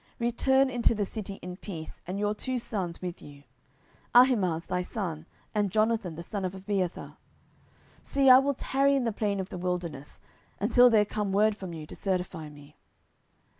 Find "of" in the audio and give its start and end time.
6.43-6.55, 9.39-9.49